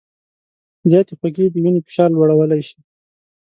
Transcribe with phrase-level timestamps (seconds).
[0.89, 2.79] زیاتې خوږې د وینې فشار لوړولی شي.